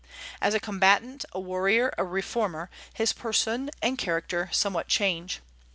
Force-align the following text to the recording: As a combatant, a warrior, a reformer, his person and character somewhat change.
As 0.41 0.55
a 0.55 0.59
combatant, 0.59 1.25
a 1.31 1.39
warrior, 1.39 1.93
a 1.95 2.03
reformer, 2.03 2.71
his 2.91 3.13
person 3.13 3.69
and 3.83 3.99
character 3.99 4.49
somewhat 4.51 4.87
change. 4.87 5.41